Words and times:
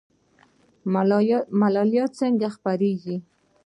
ملاریا 1.61 2.05
څنګه 2.19 2.47
خپریږي؟ 2.55 3.17